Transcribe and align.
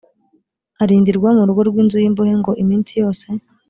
arindirwa 0.83 1.29
mu 1.37 1.43
rugo 1.47 1.61
rw 1.69 1.75
inzu 1.81 1.97
y 2.03 2.07
imbohe 2.09 2.33
ngo 2.39 2.51
iminsi 2.63 2.91
yose 3.01 3.25